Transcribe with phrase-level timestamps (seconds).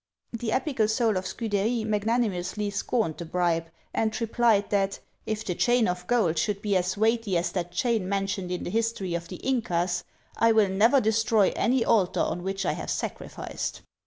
[0.33, 5.87] The epical soul of Scudery magnanimously scorned the bribe, and replied, that "If the chain
[5.87, 9.35] of gold should be as weighty as that chain mentioned in the history of the
[9.35, 10.03] Incas,
[10.35, 13.83] I will never destroy any altar on which I have sacrificed!"